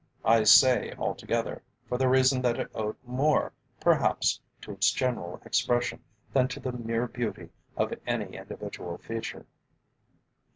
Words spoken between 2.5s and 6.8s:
it owed more, perhaps, to its general expression than to the